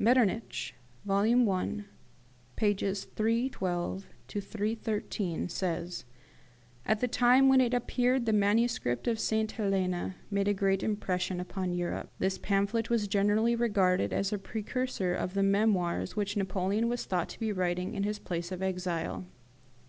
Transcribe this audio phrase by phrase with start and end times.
[0.00, 0.74] Metternich
[1.04, 1.84] (vol, i.
[2.58, 3.04] pp.
[3.06, 4.06] 312
[4.80, 6.04] 13) says,
[6.84, 9.52] "At the time when it appeared the manuscript of St.
[9.52, 12.10] Helena made a great impression upon Europe.
[12.18, 17.28] This pamphlet was generally regarded as a precursor of the memoirs which Napoleon was thought
[17.28, 19.24] to be writing in his place of exile.